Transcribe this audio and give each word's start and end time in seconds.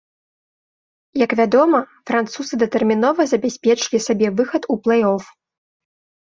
Як 1.25 1.31
вядома, 1.39 1.81
французы 2.11 2.53
датэрмінова 2.63 3.21
забяспечылі 3.33 4.03
сабе 4.07 4.27
выхад 4.41 4.63
у 4.75 4.81
плэй-оф. 4.87 5.23